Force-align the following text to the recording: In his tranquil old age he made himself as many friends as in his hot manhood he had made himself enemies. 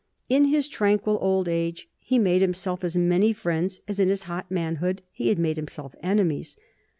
In 0.29 0.45
his 0.45 0.67
tranquil 0.67 1.19
old 1.21 1.47
age 1.47 1.87
he 1.99 2.17
made 2.17 2.41
himself 2.41 2.83
as 2.83 2.95
many 2.95 3.33
friends 3.33 3.81
as 3.87 3.99
in 3.99 4.09
his 4.09 4.23
hot 4.23 4.49
manhood 4.49 5.03
he 5.11 5.27
had 5.27 5.37
made 5.37 5.57
himself 5.57 5.93
enemies. 6.01 6.57